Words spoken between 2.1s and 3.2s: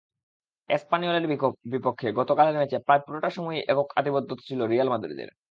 গতকালের ম্যাচে প্রায়